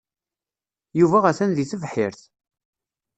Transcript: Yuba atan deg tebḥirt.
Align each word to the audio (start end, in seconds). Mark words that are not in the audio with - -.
Yuba 0.99 1.17
atan 1.29 1.51
deg 1.57 1.67
tebḥirt. 1.69 2.21